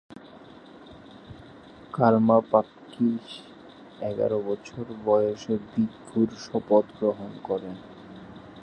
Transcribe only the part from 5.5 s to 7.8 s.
ভিক্ষুর শপথ গ্রহণ করেন।